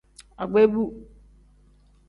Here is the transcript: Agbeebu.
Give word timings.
Agbeebu. 0.43 0.83